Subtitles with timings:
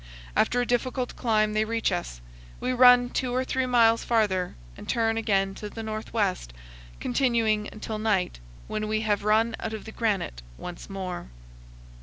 [0.35, 2.21] After a difficult climb they reach us.
[2.59, 6.53] We run two or three miles farther and turn again to the northwest,
[6.99, 11.29] continuing until night, when we have run out of the granite once more.